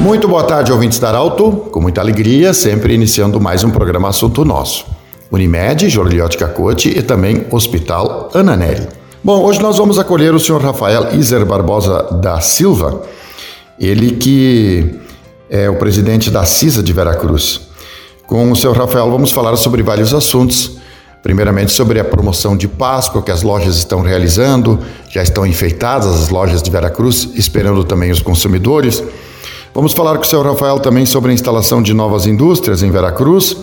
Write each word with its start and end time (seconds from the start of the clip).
Muito 0.00 0.26
boa 0.26 0.42
tarde, 0.42 0.72
ouvintes 0.72 0.98
da 0.98 1.08
Arauto. 1.08 1.52
Com 1.70 1.78
muita 1.78 2.00
alegria, 2.00 2.54
sempre 2.54 2.94
iniciando 2.94 3.38
mais 3.38 3.62
um 3.62 3.70
programa 3.70 4.08
Assunto 4.08 4.46
Nosso. 4.46 4.86
Unimed, 5.30 5.90
Jorliote 5.90 6.38
Cacote 6.38 6.88
e 6.88 7.02
também 7.02 7.44
Hospital 7.50 8.30
Ananelli. 8.32 8.88
Bom, 9.22 9.44
hoje 9.44 9.60
nós 9.60 9.76
vamos 9.76 9.98
acolher 9.98 10.34
o 10.34 10.40
senhor 10.40 10.62
Rafael 10.62 11.14
Iser 11.14 11.44
Barbosa 11.44 12.14
da 12.14 12.40
Silva, 12.40 13.02
ele 13.78 14.12
que 14.12 14.98
é 15.50 15.68
o 15.68 15.76
presidente 15.76 16.30
da 16.30 16.46
CISA 16.46 16.82
de 16.82 16.94
Veracruz. 16.94 17.60
Com 18.26 18.50
o 18.50 18.56
senhor 18.56 18.74
Rafael 18.74 19.10
vamos 19.10 19.32
falar 19.32 19.54
sobre 19.56 19.82
vários 19.82 20.14
assuntos, 20.14 20.78
primeiramente 21.22 21.72
sobre 21.72 22.00
a 22.00 22.04
promoção 22.04 22.56
de 22.56 22.66
Páscoa 22.66 23.20
que 23.20 23.30
as 23.30 23.42
lojas 23.42 23.76
estão 23.76 24.00
realizando, 24.00 24.78
já 25.10 25.22
estão 25.22 25.46
enfeitadas 25.46 26.06
as 26.06 26.30
lojas 26.30 26.62
de 26.62 26.70
Veracruz, 26.70 27.28
esperando 27.34 27.84
também 27.84 28.10
os 28.10 28.22
consumidores. 28.22 29.04
Vamos 29.72 29.92
falar 29.92 30.16
com 30.16 30.22
o 30.22 30.26
senhor 30.26 30.44
Rafael 30.44 30.80
também 30.80 31.06
sobre 31.06 31.30
a 31.30 31.34
instalação 31.34 31.80
de 31.80 31.94
novas 31.94 32.26
indústrias 32.26 32.82
em 32.82 32.90
Veracruz, 32.90 33.56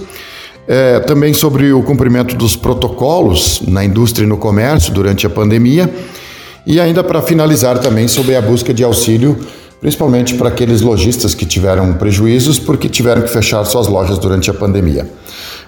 é, 0.66 1.02
também 1.02 1.34
sobre 1.34 1.74
o 1.74 1.84
cumprimento 1.84 2.34
dos 2.34 2.56
protocolos 2.56 3.62
na 3.68 3.84
indústria 3.84 4.24
e 4.24 4.28
no 4.28 4.38
comércio 4.38 4.94
durante 4.94 5.28
a 5.28 5.30
pandemia, 5.30 5.94
e 6.66 6.80
ainda 6.80 7.04
para 7.04 7.22
finalizar 7.22 7.80
também 7.80 8.08
sobre 8.08 8.38
a 8.38 8.42
busca 8.42 8.74
de 8.74 8.86
auxílio, 8.86 9.38
principalmente 9.82 10.36
para 10.36 10.48
aqueles 10.48 10.80
lojistas 10.80 11.36
que 11.36 11.46
tiveram 11.46 11.94
prejuízos 11.94 12.58
porque 12.58 12.88
tiveram 12.88 13.22
que 13.22 13.30
fechar 13.30 13.66
suas 13.66 13.88
lojas 13.88 14.18
durante 14.18 14.50
a 14.50 14.54
pandemia. 14.54 15.12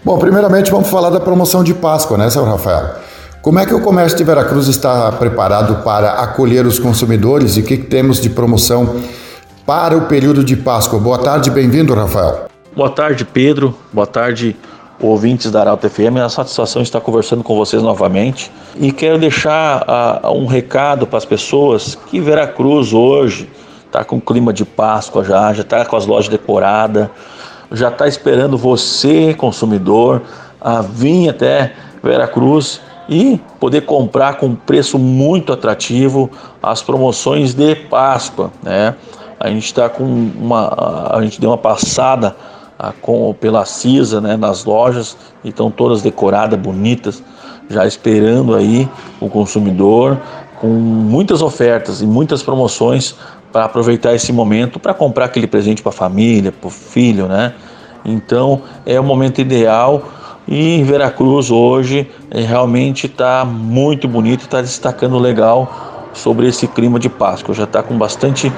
Bom, 0.05 0.17
primeiramente 0.17 0.71
vamos 0.71 0.88
falar 0.88 1.09
da 1.09 1.19
promoção 1.19 1.66
de 1.66 1.73
Páscoa, 1.73 2.17
né, 2.17 2.30
senhor 2.30 2.47
Rafael? 2.47 2.95
Como 3.42 3.59
é 3.59 3.66
que 3.66 3.73
o 3.73 3.81
comércio 3.81 4.17
de 4.17 4.23
Veracruz 4.23 4.69
está 4.69 5.11
preparado 5.11 5.83
para 5.83 6.14
acolher 6.14 6.66
os 6.66 6.80
consumidores 6.80 7.58
e 7.58 7.59
o 7.59 7.64
que 7.64 7.77
temos 7.77 8.21
de 8.21 8.30
promoção 8.30 8.95
para 9.70 9.95
o 9.95 10.08
período 10.08 10.44
de 10.44 10.56
Páscoa? 10.56 11.00
Boa 11.00 11.20
tarde, 11.20 11.52
bem-vindo, 11.52 11.94
Rafael. 11.94 12.48
Boa 12.75 12.89
tarde, 12.89 13.23
Pedro. 13.23 13.78
Boa 13.94 14.08
tarde, 14.08 14.56
ouvintes 15.00 15.52
da 15.52 15.59
Arauto 15.59 15.88
FM. 15.88 16.00
É 16.17 16.22
uma 16.23 16.30
satisfação 16.30 16.81
estar 16.81 17.00
conversando 17.02 17.44
com 17.44 17.56
vocês 17.56 17.84
novamente. 17.84 18.52
E 18.78 18.92
quero 18.92 19.20
deixar 19.20 20.23
uh, 20.23 20.31
um 20.31 20.48
recado 20.48 21.06
para 21.06 21.20
as 21.20 21.26
pessoas 21.26 21.94
que 21.94 22.20
Veracruz 22.20 22.94
hoje 22.94 23.48
está 23.86 24.03
com 24.03 24.20
clima 24.20 24.52
de 24.52 24.66
Páscoa 24.66 25.23
já, 25.23 25.53
já 25.53 25.61
está 25.61 25.86
com 25.86 25.95
as 25.95 26.08
lojas 26.08 26.30
decoradas, 26.30 27.08
já 27.72 27.89
está 27.89 28.08
esperando 28.08 28.58
você, 28.58 29.36
consumidor, 29.36 30.23
a 30.59 30.81
vir 30.81 31.30
até 31.30 31.73
Veracruz 32.02 32.81
e 33.08 33.39
poder 33.59 33.81
comprar 33.81 34.38
com 34.38 34.56
preço 34.56 34.98
muito 34.98 35.54
atrativo 35.54 36.28
as 36.59 36.81
promoções 36.81 37.54
de 37.54 37.76
Páscoa, 37.76 38.52
né? 38.64 38.95
A 39.40 39.50
gente 39.50 39.66
está 39.66 39.88
com 39.88 40.04
uma, 40.04 41.14
a 41.16 41.22
gente 41.22 41.40
deu 41.40 41.50
uma 41.50 41.58
passada 41.58 42.36
com, 43.02 43.34
pela 43.34 43.66
CISA 43.66 44.22
né, 44.22 44.38
nas 44.38 44.64
lojas 44.64 45.18
estão 45.44 45.70
todas 45.70 46.02
decoradas, 46.02 46.59
bonitas, 46.59 47.23
já 47.70 47.86
esperando 47.86 48.56
aí 48.56 48.90
o 49.20 49.30
consumidor 49.30 50.17
com 50.60 50.67
muitas 50.67 51.42
ofertas 51.42 52.02
e 52.02 52.06
muitas 52.06 52.44
promoções 52.44 53.16
para 53.52 53.66
aproveitar 53.66 54.14
esse 54.14 54.32
momento 54.32 54.80
para 54.80 54.94
comprar 54.94 55.26
aquele 55.26 55.48
presente 55.48 55.82
para 55.82 55.90
a 55.90 55.94
família, 55.94 56.52
para 56.52 56.67
o 56.67 56.72
filho, 56.72 57.28
né? 57.28 57.54
Então 58.04 58.61
é 58.86 58.99
o 58.99 59.04
momento 59.04 59.39
ideal 59.39 60.04
e 60.48 60.83
Veracruz 60.83 61.52
hoje 61.52 62.10
é, 62.32 62.42
realmente 62.42 63.05
está 63.05 63.45
muito 63.45 64.08
bonito, 64.08 64.42
está 64.42 64.61
destacando 64.61 65.17
legal 65.17 65.89
sobre 66.14 66.47
esse 66.47 66.67
clima 66.67 66.99
de 66.99 67.09
Páscoa. 67.09 67.53
Já 67.53 67.64
está 67.64 67.83
com 67.83 67.97
bastante 67.97 68.52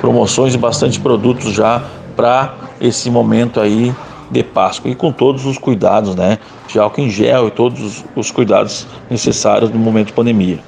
promoções 0.00 0.54
e 0.54 0.58
bastante 0.58 1.00
produtos 1.00 1.52
já 1.52 1.82
para 2.16 2.54
esse 2.80 3.10
momento 3.10 3.60
aí 3.60 3.94
de 4.30 4.42
Páscoa 4.42 4.90
e 4.90 4.94
com 4.94 5.10
todos 5.10 5.46
os 5.46 5.56
cuidados, 5.58 6.14
né, 6.14 6.38
de 6.66 6.78
álcool 6.78 7.00
em 7.00 7.10
gel 7.10 7.48
e 7.48 7.50
todos 7.50 8.04
os 8.14 8.30
cuidados 8.30 8.86
necessários 9.10 9.70
no 9.70 9.78
momento 9.78 10.08
de 10.08 10.12
pandemia. 10.12 10.58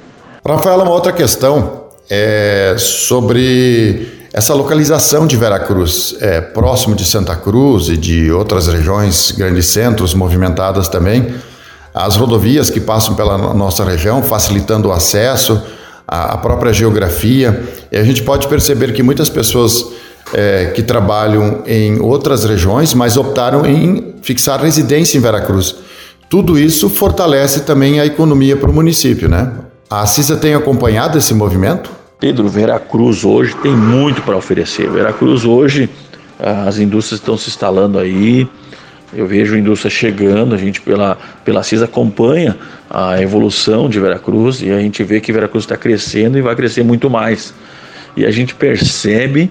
Rafael, 0.47 0.81
uma 0.81 0.91
outra 0.91 1.13
questão 1.13 1.85
é 2.09 2.75
sobre 2.79 4.21
essa 4.33 4.55
localização 4.55 5.27
de 5.27 5.37
Veracruz, 5.37 6.15
é, 6.21 6.41
próximo 6.41 6.95
de 6.95 7.05
Santa 7.05 7.37
Cruz 7.37 7.89
e 7.89 7.97
de 7.97 8.31
outras 8.31 8.69
regiões, 8.69 9.33
grandes 9.33 9.67
centros 9.67 10.15
movimentadas 10.15 10.89
também, 10.89 11.35
as 11.93 12.17
rodovias 12.17 12.71
que 12.71 12.81
passam 12.81 13.15
pela 13.15 13.37
nossa 13.53 13.85
região, 13.85 14.23
facilitando 14.23 14.89
o 14.89 14.93
acesso, 14.93 15.61
a, 16.11 16.37
própria 16.39 16.73
geografia, 16.73 17.63
e 17.93 17.97
a 17.97 18.03
gente 18.03 18.25
pode 18.25 18.49
perceber 18.49 18.93
que 18.93 19.01
muitas 19.01 19.29
pessoas 19.29 19.87
é, 20.35 20.73
que 20.75 20.83
trabalham 20.83 21.63
em 21.65 22.01
outras 22.01 22.45
regiões, 22.45 22.93
mas 22.93 23.17
optaram 23.17 23.65
em 23.65 24.17
fixar 24.21 24.61
residência 24.61 25.17
em 25.17 25.21
Veracruz. 25.21 25.77
Tudo 26.29 26.59
isso 26.59 26.89
fortalece 26.89 27.61
também 27.61 28.01
a 28.01 28.07
economia 28.07 28.57
para 28.57 28.71
o 28.71 28.73
município, 28.75 29.29
né? 29.29 29.53
A 29.89 30.05
CISA 30.05 30.37
tem 30.37 30.55
acompanhado 30.55 31.17
esse 31.17 31.33
movimento? 31.33 31.91
Pedro, 32.19 32.49
Veracruz 32.49 33.25
hoje 33.25 33.55
tem 33.57 33.73
muito 33.73 34.23
para 34.23 34.37
oferecer. 34.37 34.91
Veracruz 34.91 35.45
hoje, 35.45 35.89
as 36.39 36.79
indústrias 36.79 37.21
estão 37.21 37.37
se 37.37 37.49
instalando 37.49 37.99
aí, 37.99 38.49
eu 39.13 39.27
vejo 39.27 39.55
a 39.55 39.59
indústria 39.59 39.91
chegando, 39.91 40.55
a 40.55 40.59
gente 40.59 40.81
pela, 40.81 41.19
pela 41.45 41.63
CISA 41.63 41.85
acompanha 41.85 42.57
a 42.89 43.21
evolução 43.21 43.89
de 43.89 43.99
Veracruz 43.99 44.63
e 44.63 44.71
a 44.71 44.79
gente 44.79 45.03
vê 45.03 45.21
que 45.21 45.33
Veracruz 45.33 45.65
está 45.65 45.77
crescendo 45.77 46.39
e 46.39 46.41
vai 46.41 46.55
crescer 46.55 46.85
muito 46.85 47.11
mais. 47.11 47.53
E 48.17 48.25
a 48.25 48.31
gente 48.31 48.55
percebe 48.55 49.51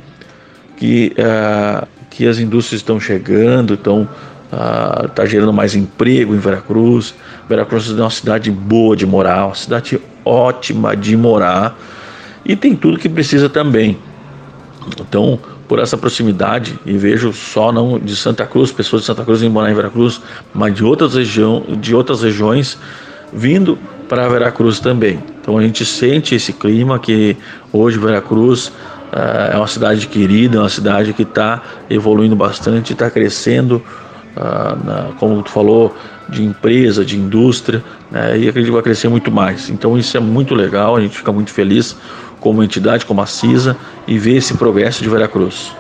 que, 0.78 1.14
uh, 1.18 1.88
que 2.10 2.28
as 2.28 2.40
indústrias 2.40 2.82
estão 2.82 3.00
chegando, 3.00 3.74
estão 3.74 4.08
uh, 4.52 5.08
tá 5.10 5.26
gerando 5.26 5.52
mais 5.52 5.76
emprego 5.76 6.34
em 6.34 6.40
Veracruz. 6.40 7.14
Veracruz 7.48 7.90
é 7.90 8.02
uma 8.02 8.10
cidade 8.10 8.50
boa 8.50 8.96
de 8.96 9.06
morar, 9.06 9.48
uma 9.48 9.56
cidade 9.56 10.00
ótima 10.24 10.96
de 10.96 11.18
morar 11.18 11.78
e 12.46 12.56
tem 12.56 12.76
tudo 12.76 12.98
que 12.98 13.10
precisa 13.10 13.50
também. 13.50 13.98
Então, 15.00 15.40
por 15.68 15.80
essa 15.80 15.98
proximidade, 15.98 16.80
e 16.86 16.98
vejo 16.98 17.32
só 17.34 17.72
não 17.72 18.00
de 18.00 18.16
Santa 18.16 18.46
Cruz, 18.46 18.72
pessoas 18.72 19.04
de 19.04 19.08
Santa 19.08 19.24
Cruz 19.24 19.44
em 19.44 19.50
morar 19.50 19.72
em 19.72 19.76
Veracruz, 19.76 20.22
mas 20.54 20.74
de 20.74 20.84
outras, 20.84 21.14
região, 21.14 21.64
de 21.80 21.96
outras 21.96 22.24
regiões 22.24 22.78
vindo 23.32 23.78
para 24.08 24.28
Veracruz 24.28 24.80
também. 24.80 25.20
Então 25.42 25.58
a 25.58 25.62
gente 25.62 25.86
sente 25.86 26.34
esse 26.34 26.54
clima 26.54 26.98
que 26.98 27.38
hoje 27.72 28.00
Veracruz 28.00 28.68
uh, 28.68 29.54
é 29.54 29.58
uma 29.58 29.68
cidade 29.68 30.08
querida, 30.08 30.58
é 30.58 30.60
uma 30.60 30.70
cidade 30.70 31.14
que 31.14 31.22
está 31.22 31.62
evoluindo 31.90 32.36
bastante, 32.36 32.94
está 32.94 33.10
crescendo, 33.10 33.84
uh, 34.36 34.86
na, 34.86 35.10
como 35.20 35.42
tu 35.44 35.52
falou, 35.52 35.96
de 36.28 36.44
empresa, 36.44 37.04
de 37.04 37.18
indústria, 37.18 37.84
né, 38.12 38.38
e 38.38 38.48
acredito 38.48 38.66
que 38.66 38.72
vai 38.72 38.84
crescer 38.84 39.08
muito 39.10 39.32
mais. 39.32 39.70
Então 39.70 39.98
isso 39.98 40.16
é 40.16 40.20
muito 40.20 40.54
legal, 40.54 40.96
a 40.96 41.02
gente 41.02 41.18
fica 41.18 41.32
muito 41.32 41.52
feliz 41.52 41.96
como 42.40 42.64
entidade, 42.64 43.06
como 43.06 43.22
a 43.22 43.26
CISA, 43.26 43.76
e 44.08 44.18
ver 44.18 44.38
esse 44.38 44.54
progresso 44.54 45.04
de 45.04 45.10
Veracruz. 45.10 45.72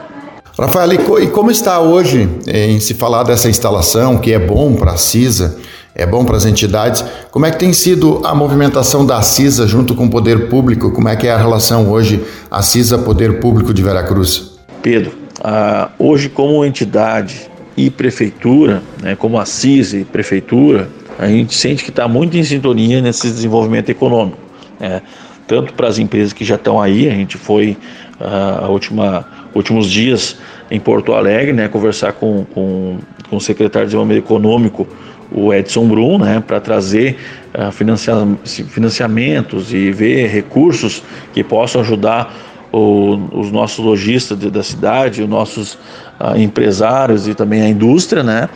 Rafael, 0.57 0.91
e 0.93 1.27
como 1.27 1.49
está 1.49 1.79
hoje 1.79 2.29
em 2.45 2.79
se 2.79 2.93
falar 2.93 3.23
dessa 3.23 3.47
instalação, 3.47 4.17
que 4.17 4.33
é 4.33 4.39
bom 4.39 4.75
para 4.75 4.91
a 4.91 4.97
CISA, 4.97 5.57
é 5.95 6.05
bom 6.05 6.23
para 6.23 6.37
as 6.37 6.45
entidades, 6.45 7.03
como 7.31 7.45
é 7.45 7.51
que 7.51 7.57
tem 7.57 7.73
sido 7.73 8.21
a 8.25 8.35
movimentação 8.35 9.05
da 9.05 9.21
CISA 9.21 9.67
junto 9.67 9.95
com 9.95 10.05
o 10.05 10.09
poder 10.09 10.49
público? 10.49 10.91
Como 10.91 11.07
é 11.09 11.15
que 11.15 11.27
é 11.27 11.31
a 11.31 11.37
relação 11.37 11.89
hoje, 11.89 12.23
a 12.49 12.61
CISA-Poder 12.61 13.39
Público 13.39 13.73
de 13.73 13.81
Veracruz? 13.81 14.59
Pedro, 14.81 15.11
ah, 15.43 15.89
hoje 15.97 16.29
como 16.29 16.63
entidade 16.63 17.49
e 17.75 17.89
prefeitura, 17.89 18.81
né, 19.01 19.15
como 19.15 19.39
a 19.39 19.45
CISA 19.45 19.97
e 19.97 20.05
prefeitura, 20.05 20.89
a 21.17 21.27
gente 21.27 21.55
sente 21.55 21.83
que 21.83 21.89
está 21.89 22.07
muito 22.07 22.37
em 22.37 22.43
sintonia 22.43 23.01
nesse 23.01 23.29
desenvolvimento 23.29 23.89
econômico. 23.89 24.37
Né? 24.79 25.01
Tanto 25.49 25.73
para 25.73 25.87
as 25.87 25.97
empresas 25.97 26.31
que 26.31 26.45
já 26.45 26.55
estão 26.55 26.79
aí, 26.79 27.09
a 27.09 27.13
gente 27.13 27.35
foi 27.35 27.75
uh, 28.21 28.65
a 28.65 28.67
última, 28.69 29.27
últimos 29.55 29.89
dias 29.89 30.37
em 30.69 30.79
Porto 30.79 31.11
Alegre, 31.13 31.51
né, 31.51 31.67
conversar 31.67 32.13
com, 32.13 32.45
com, 32.53 32.99
com 33.27 33.35
o 33.35 33.41
secretário 33.41 33.87
de 33.87 33.91
Desenvolvimento 33.91 34.23
Econômico, 34.23 34.87
o 35.31 35.51
Edson 35.51 35.87
Brum, 35.87 36.19
né, 36.19 36.43
para 36.45 36.59
trazer 36.59 37.17
uh, 37.57 37.71
financia, 37.71 38.13
financiamentos 38.45 39.73
e 39.73 39.91
ver 39.91 40.27
recursos 40.27 41.01
que 41.33 41.43
possam 41.43 41.81
ajudar 41.81 42.31
o, 42.71 43.19
os 43.31 43.51
nossos 43.51 43.83
lojistas 43.83 44.37
da 44.37 44.61
cidade, 44.61 45.23
os 45.23 45.29
nossos 45.29 45.73
uh, 45.73 46.37
empresários 46.37 47.27
e 47.27 47.33
também 47.33 47.63
a 47.63 47.67
indústria, 47.67 48.21
né, 48.21 48.47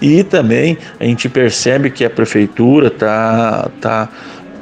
e 0.00 0.22
também 0.22 0.78
a 1.00 1.04
gente 1.04 1.28
percebe 1.28 1.90
que 1.90 2.04
a 2.04 2.10
prefeitura 2.10 2.86
está 2.86 3.68
tá, 3.80 4.08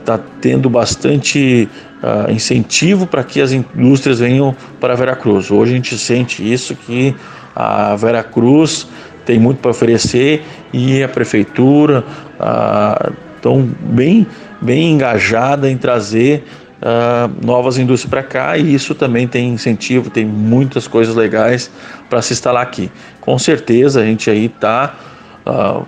está 0.07 0.21
tendo 0.41 0.71
bastante 0.71 1.69
uh, 2.01 2.31
incentivo 2.31 3.07
para 3.07 3.25
que 3.25 3.41
as 3.41 3.51
indústrias 3.51 4.21
venham 4.21 4.55
para 4.81 4.95
Veracruz. 4.95 5.51
Hoje 5.51 5.73
a 5.73 5.77
gente 5.77 5.99
sente 5.99 6.53
isso 6.53 6.77
que 6.77 7.15
a 7.55 7.97
Veracruz 7.97 8.87
tem 9.25 9.41
muito 9.41 9.59
para 9.59 9.73
oferecer 9.73 10.45
e 10.73 11.03
a 11.03 11.09
prefeitura 11.09 12.05
estão 13.35 13.59
ah, 13.59 13.59
uh, 13.59 13.93
bem 13.93 14.27
bem 14.63 14.93
engajada 14.93 15.71
em 15.71 15.77
trazer 15.77 16.45
uh, 16.81 17.45
novas 17.45 17.77
indústrias 17.77 18.09
para 18.09 18.23
cá 18.23 18.57
e 18.57 18.73
isso 18.75 18.95
também 18.95 19.27
tem 19.27 19.51
incentivo, 19.51 20.09
tem 20.09 20.25
muitas 20.25 20.87
coisas 20.87 21.15
legais 21.15 21.71
para 22.09 22.23
se 22.23 22.33
instalar 22.33 22.63
aqui. 22.63 22.91
Com 23.21 23.39
certeza 23.39 24.01
a 24.01 24.05
gente 24.05 24.31
aí 24.31 24.47
está 24.47 24.95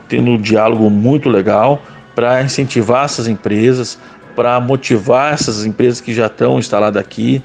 tendo 0.06 0.30
um 0.30 0.40
diálogo 0.40 0.88
muito 0.88 1.28
legal 1.28 1.82
para 2.18 2.42
incentivar 2.42 3.04
essas 3.04 3.28
empresas, 3.28 3.96
para 4.34 4.58
motivar 4.58 5.34
essas 5.34 5.64
empresas 5.64 6.00
que 6.00 6.12
já 6.12 6.26
estão 6.26 6.58
instaladas 6.58 7.00
aqui, 7.00 7.40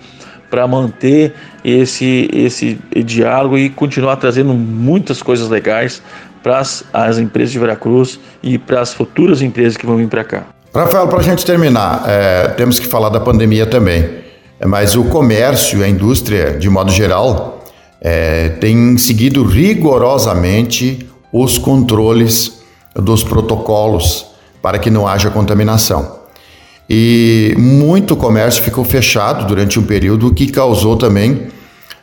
para 0.50 0.68
manter 0.68 1.36
esse, 1.64 2.28
esse 2.34 2.80
diálogo 3.06 3.56
e 3.56 3.70
continuar 3.70 4.16
trazendo 4.16 4.52
muitas 4.52 5.22
coisas 5.22 5.48
legais 5.48 6.02
para 6.42 6.58
as, 6.58 6.84
as 6.92 7.20
empresas 7.20 7.52
de 7.52 7.60
Veracruz 7.60 8.20
e 8.42 8.58
para 8.58 8.82
as 8.82 8.92
futuras 8.96 9.44
empresas 9.44 9.78
que 9.78 9.86
vão 9.86 9.98
vir 9.98 10.08
para 10.08 10.24
cá. 10.24 10.44
Rafael, 10.74 11.08
para 11.08 11.20
a 11.20 11.24
gente 11.24 11.46
terminar, 11.46 12.06
é, 12.08 12.48
temos 12.58 12.80
que 12.80 12.88
falar 12.88 13.10
da 13.10 13.20
pandemia 13.20 13.68
também. 13.68 14.24
É, 14.60 14.66
mas 14.66 14.96
o 14.96 15.04
comércio 15.04 15.84
a 15.84 15.88
indústria, 15.88 16.58
de 16.58 16.68
modo 16.68 16.92
geral, 16.92 17.64
é, 18.02 18.50
tem 18.50 18.98
seguido 18.98 19.44
rigorosamente 19.44 21.08
os 21.32 21.60
controles 21.60 22.64
dos 22.96 23.24
protocolos 23.24 24.33
para 24.64 24.80
que 24.80 24.90
não 24.90 25.06
haja 25.06 25.30
contaminação. 25.30 26.20
E 26.90 27.54
muito 27.58 28.16
comércio 28.16 28.64
ficou 28.64 28.86
fechado 28.86 29.46
durante 29.46 29.78
um 29.78 29.84
período, 29.84 30.28
o 30.28 30.34
que 30.34 30.48
causou 30.48 30.96
também 30.96 31.48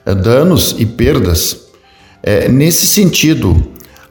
é, 0.04 0.14
danos 0.14 0.76
e 0.78 0.84
perdas. 0.84 1.56
É, 2.22 2.50
nesse 2.50 2.86
sentido, 2.86 3.56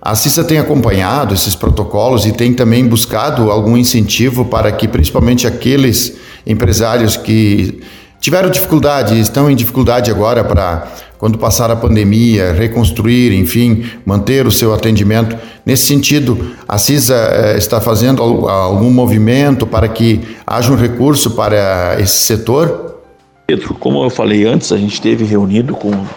a 0.02 0.16
CISA 0.16 0.44
tem 0.44 0.58
acompanhado 0.58 1.36
esses 1.36 1.54
protocolos 1.54 2.26
e 2.26 2.32
tem 2.32 2.52
também 2.52 2.88
buscado 2.88 3.52
algum 3.52 3.78
incentivo 3.78 4.44
para 4.46 4.72
que, 4.72 4.88
principalmente 4.88 5.46
aqueles 5.46 6.18
empresários 6.44 7.16
que 7.16 7.84
tiveram 8.20 8.50
dificuldade, 8.50 9.20
estão 9.20 9.50
em 9.50 9.56
dificuldade 9.56 10.10
agora 10.10 10.44
para, 10.44 10.88
quando 11.20 11.38
passar 11.38 11.70
a 11.70 11.76
pandemia, 11.76 12.54
reconstruir, 12.54 13.38
enfim, 13.38 13.84
manter 14.06 14.48
o 14.48 14.52
seu 14.52 14.74
atendimento. 14.74 15.38
Nesse 15.66 15.86
sentido, 15.86 16.56
a 16.66 16.78
CISA 16.78 17.14
eh, 17.14 17.58
está 17.58 17.82
fazendo 17.82 18.24
algum 18.24 18.90
movimento 18.90 19.68
para 19.68 19.90
que 19.90 20.22
haja 20.48 20.72
um 20.72 20.78
recurso 20.78 21.32
para 21.32 21.98
esse 22.00 22.20
setor? 22.20 23.02
Pedro, 23.46 23.74
como 23.74 24.02
eu 24.02 24.10
falei 24.10 24.46
antes, 24.46 24.72
a 24.72 24.78
gente 24.78 24.94
esteve 24.94 25.26
reunido 25.26 25.76
com 25.76 25.90
o 25.90 26.08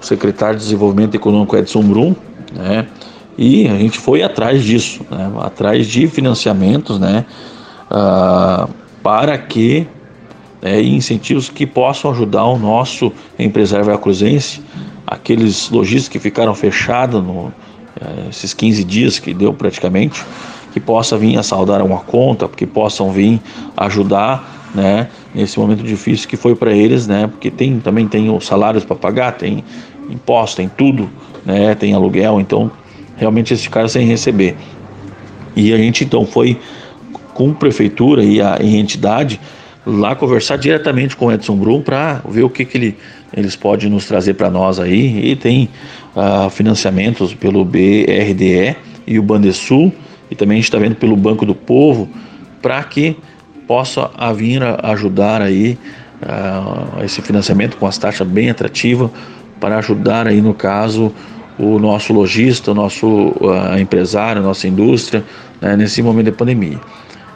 secretário 0.00 0.58
de 0.58 0.64
Desenvolvimento 0.64 1.14
Econômico 1.14 1.54
Edson 1.54 1.82
Brum, 1.82 2.16
né? 2.54 2.86
E 3.36 3.68
a 3.68 3.76
gente 3.76 3.98
foi 3.98 4.22
atrás 4.22 4.64
disso, 4.64 5.04
né? 5.10 5.30
atrás 5.40 5.86
de 5.86 6.08
financiamentos 6.08 6.98
né? 6.98 7.26
Uh, 7.90 8.70
para 9.02 9.36
que 9.36 9.86
né, 10.62 10.80
incentivos 10.82 11.48
que 11.48 11.66
possam 11.66 12.10
ajudar 12.10 12.44
o 12.44 12.58
nosso 12.58 13.12
empresário 13.38 13.84
veracruzense, 13.84 14.62
aqueles 15.06 15.70
lojistas 15.70 16.08
que 16.08 16.18
ficaram 16.18 16.54
fechados 16.54 17.22
no, 17.22 17.46
uh, 17.46 17.52
esses 18.30 18.52
15 18.52 18.84
dias 18.84 19.18
que 19.18 19.32
deu 19.32 19.52
praticamente, 19.52 20.24
que 20.72 20.80
possa 20.80 21.16
vir 21.16 21.38
a 21.38 21.42
saldar 21.42 21.82
uma 21.82 22.00
conta, 22.00 22.48
que 22.48 22.66
possam 22.66 23.10
vir 23.10 23.40
ajudar 23.76 24.70
né, 24.74 25.08
nesse 25.34 25.58
momento 25.58 25.82
difícil 25.82 26.28
que 26.28 26.36
foi 26.36 26.54
para 26.54 26.72
eles, 26.72 27.06
né, 27.06 27.26
porque 27.26 27.50
tem, 27.50 27.80
também 27.80 28.06
tem 28.06 28.28
os 28.28 28.46
salários 28.46 28.84
para 28.84 28.96
pagar, 28.96 29.32
tem 29.32 29.64
imposto, 30.10 30.56
tem 30.56 30.68
tudo, 30.68 31.10
né, 31.44 31.74
tem 31.74 31.94
aluguel, 31.94 32.40
então 32.40 32.70
realmente 33.16 33.54
esses 33.54 33.66
caras 33.68 33.92
sem 33.92 34.06
receber. 34.06 34.56
E 35.54 35.72
a 35.72 35.76
gente 35.78 36.04
então 36.04 36.26
foi 36.26 36.58
com 37.32 37.50
a 37.50 37.54
prefeitura 37.54 38.22
e 38.22 38.40
a 38.40 38.58
e 38.60 38.76
entidade 38.76 39.40
lá 39.86 40.16
conversar 40.16 40.56
diretamente 40.56 41.16
com 41.16 41.26
o 41.26 41.32
Edson 41.32 41.56
Brum 41.56 41.80
para 41.80 42.20
ver 42.28 42.42
o 42.42 42.50
que, 42.50 42.64
que 42.64 42.76
ele, 42.76 42.96
eles 43.32 43.54
podem 43.54 43.88
nos 43.88 44.04
trazer 44.04 44.34
para 44.34 44.50
nós 44.50 44.80
aí. 44.80 45.30
E 45.30 45.36
tem 45.36 45.68
uh, 46.16 46.50
financiamentos 46.50 47.32
pelo 47.32 47.64
BRDE 47.64 48.76
e 49.06 49.18
o 49.18 49.22
Bandesul, 49.22 49.92
e 50.28 50.34
também 50.34 50.56
a 50.56 50.58
gente 50.58 50.64
está 50.64 50.78
vendo 50.78 50.96
pelo 50.96 51.16
Banco 51.16 51.46
do 51.46 51.54
Povo, 51.54 52.08
para 52.60 52.82
que 52.82 53.16
possa 53.68 54.10
vir 54.34 54.62
a 54.62 54.90
ajudar 54.92 55.40
aí 55.40 55.78
uh, 56.20 57.04
esse 57.04 57.22
financiamento 57.22 57.76
com 57.76 57.86
as 57.86 57.96
taxas 57.96 58.26
bem 58.26 58.50
atrativas 58.50 59.10
para 59.60 59.78
ajudar 59.78 60.26
aí 60.26 60.40
no 60.40 60.52
caso 60.52 61.12
o 61.58 61.78
nosso 61.78 62.12
lojista, 62.12 62.72
o 62.72 62.74
nosso 62.74 63.06
uh, 63.06 63.78
empresário, 63.78 64.42
a 64.42 64.44
nossa 64.44 64.66
indústria 64.66 65.24
né, 65.60 65.76
nesse 65.76 66.02
momento 66.02 66.26
de 66.26 66.32
pandemia. 66.32 66.78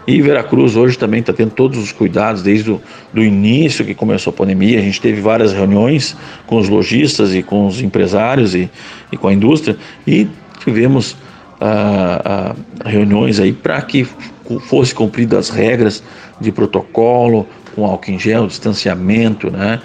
E 0.07 0.21
Veracruz 0.23 0.77
hoje 0.77 0.99
também 0.99 1.21
está 1.21 1.33
tendo 1.33 1.51
todos 1.51 1.79
os 1.79 1.93
cuidados 1.93 2.43
desde 2.43 2.71
o 2.71 2.81
do 3.13 3.23
início 3.23 3.85
que 3.85 3.95
começou 3.95 4.33
a 4.33 4.35
pandemia. 4.35 4.79
A 4.79 4.83
gente 4.83 5.01
teve 5.01 5.21
várias 5.21 5.53
reuniões 5.53 6.17
com 6.47 6.57
os 6.57 6.69
lojistas 6.69 7.35
e 7.35 7.43
com 7.43 7.67
os 7.67 7.81
empresários 7.81 8.55
e, 8.55 8.71
e 9.13 9.17
com 9.17 9.29
a 9.29 9.33
indústria 9.33 9.77
e 10.07 10.27
tivemos 10.65 11.13
uh, 11.13 12.53
uh, 12.55 12.89
reuniões 12.89 13.39
aí 13.39 13.53
para 13.53 13.81
que 13.83 14.07
fosse 14.63 14.95
cumpridas 14.95 15.51
as 15.51 15.57
regras 15.57 16.03
de 16.41 16.51
protocolo, 16.51 17.47
com 17.75 17.85
álcool 17.85 18.11
em 18.11 18.19
gel, 18.19 18.47
distanciamento, 18.47 19.51
né? 19.51 19.81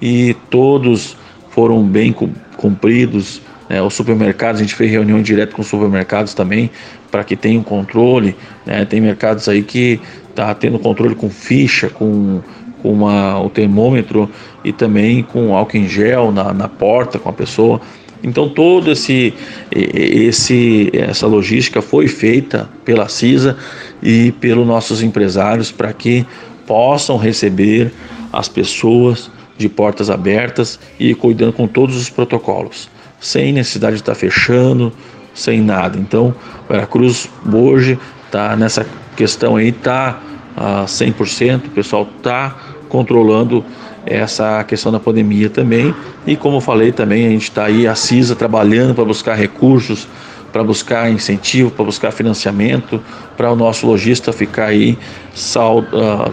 E 0.00 0.34
todos 0.50 1.16
foram 1.50 1.82
bem 1.82 2.14
cumpridos 2.56 3.40
né, 3.70 3.80
os 3.80 3.94
supermercados, 3.94 4.60
a 4.60 4.64
gente 4.64 4.74
fez 4.74 4.90
reunião 4.90 5.22
direto 5.22 5.54
com 5.54 5.62
os 5.62 5.68
supermercados 5.68 6.34
também, 6.34 6.68
para 7.08 7.22
que 7.22 7.36
tenham 7.36 7.62
controle. 7.62 8.34
Né, 8.66 8.84
tem 8.84 9.00
mercados 9.00 9.48
aí 9.48 9.62
que 9.62 10.00
tá 10.34 10.52
tendo 10.52 10.76
controle 10.80 11.14
com 11.14 11.30
ficha, 11.30 11.88
com, 11.88 12.40
com 12.82 12.92
uma, 12.92 13.40
o 13.40 13.48
termômetro 13.48 14.28
e 14.64 14.72
também 14.72 15.22
com 15.22 15.56
álcool 15.56 15.76
em 15.76 15.88
gel 15.88 16.32
na, 16.32 16.52
na 16.52 16.66
porta 16.66 17.16
com 17.16 17.28
a 17.28 17.32
pessoa. 17.32 17.80
Então 18.24 18.48
todo 18.48 18.90
esse, 18.90 19.32
esse 19.70 20.90
essa 20.92 21.28
logística 21.28 21.80
foi 21.80 22.08
feita 22.08 22.68
pela 22.84 23.08
CISA 23.08 23.56
e 24.02 24.32
pelos 24.32 24.66
nossos 24.66 25.00
empresários 25.00 25.70
para 25.70 25.92
que 25.92 26.26
possam 26.66 27.16
receber 27.16 27.92
as 28.32 28.48
pessoas 28.48 29.30
de 29.56 29.68
portas 29.68 30.10
abertas 30.10 30.78
e 30.98 31.14
cuidando 31.14 31.52
com 31.52 31.68
todos 31.68 31.96
os 31.96 32.10
protocolos 32.10 32.90
sem 33.20 33.52
necessidade 33.52 33.96
de 33.96 34.02
estar 34.02 34.14
fechando, 34.14 34.92
sem 35.34 35.60
nada. 35.60 35.98
Então, 35.98 36.34
Veracruz 36.68 37.28
hoje 37.52 37.98
está 38.26 38.56
nessa 38.56 38.86
questão 39.16 39.56
aí, 39.56 39.68
está 39.68 40.20
a 40.56 40.84
100%, 40.84 41.66
o 41.66 41.70
pessoal 41.70 42.08
está 42.16 42.56
controlando 42.88 43.64
essa 44.06 44.64
questão 44.64 44.90
da 44.90 44.98
pandemia 44.98 45.50
também. 45.50 45.94
E 46.26 46.36
como 46.36 46.60
falei 46.60 46.92
também, 46.92 47.26
a 47.26 47.30
gente 47.30 47.44
está 47.44 47.64
aí, 47.64 47.86
a 47.86 47.94
CISA, 47.94 48.34
trabalhando 48.34 48.94
para 48.94 49.04
buscar 49.04 49.34
recursos, 49.34 50.08
para 50.52 50.64
buscar 50.64 51.10
incentivo, 51.10 51.70
para 51.70 51.84
buscar 51.84 52.10
financiamento, 52.10 53.00
para 53.36 53.52
o 53.52 53.56
nosso 53.56 53.86
lojista 53.86 54.32
ficar 54.32 54.66
aí 54.66 54.98
sal, 55.34 55.84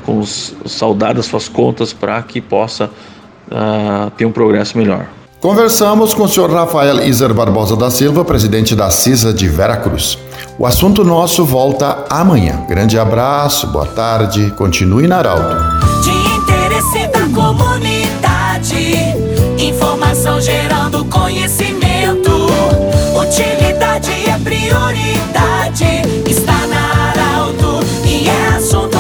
com 0.03 0.23
saudadas 0.23 1.25
suas 1.27 1.47
contas 1.47 1.93
para 1.93 2.21
que 2.23 2.41
possa 2.41 2.89
uh, 3.51 4.09
ter 4.11 4.25
um 4.25 4.31
progresso 4.31 4.77
melhor. 4.77 5.07
Conversamos 5.39 6.15
com 6.15 6.23
o 6.23 6.27
senhor 6.27 6.51
Rafael 6.51 7.05
Izer 7.05 7.31
Barbosa 7.31 7.75
da 7.75 7.91
Silva, 7.91 8.25
presidente 8.25 8.75
da 8.75 8.89
CISA 8.89 9.31
de 9.31 9.47
Veracruz. 9.47 10.17
O 10.57 10.65
assunto 10.65 11.03
nosso 11.03 11.45
volta 11.45 12.05
amanhã. 12.09 12.65
Grande 12.67 12.97
abraço, 12.97 13.67
boa 13.67 13.85
tarde, 13.85 14.49
continue 14.57 15.07
na 15.07 15.19
Arauto. 15.19 15.55
De 16.01 16.09
interesse 16.09 17.07
da 17.09 17.29
comunidade, 17.29 18.95
informação 19.59 20.41
gerando 20.41 21.05
conhecimento, 21.05 22.31
utilidade 23.21 24.11
é 24.27 24.39
prioridade, 24.43 26.01
está 26.27 26.65
na 26.65 27.11
Arauto 27.11 27.85
e 28.07 28.27
é 28.27 28.55
assunto 28.57 28.96